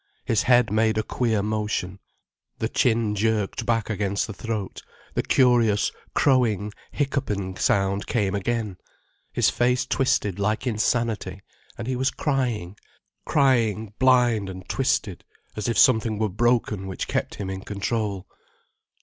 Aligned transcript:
His 0.25 0.41
head 0.41 0.71
made 0.71 0.97
a 0.97 1.03
queer 1.03 1.43
motion, 1.43 1.99
the 2.57 2.67
chin 2.67 3.13
jerked 3.13 3.67
back 3.67 3.87
against 3.87 4.25
the 4.25 4.33
throat, 4.33 4.81
the 5.13 5.21
curious, 5.21 5.91
crowing, 6.15 6.73
hiccupping 6.91 7.55
sound 7.57 8.07
came 8.07 8.33
again, 8.33 8.77
his 9.31 9.51
face 9.51 9.85
twisted 9.85 10.39
like 10.39 10.65
insanity, 10.65 11.41
and 11.77 11.85
he 11.87 11.95
was 11.95 12.09
crying, 12.09 12.77
crying 13.25 13.93
blind 13.99 14.49
and 14.49 14.67
twisted 14.67 15.23
as 15.55 15.67
if 15.69 15.77
something 15.77 16.17
were 16.17 16.29
broken 16.29 16.87
which 16.87 17.07
kept 17.07 17.35
him 17.35 17.51
in 17.51 17.61
control. 17.61 18.25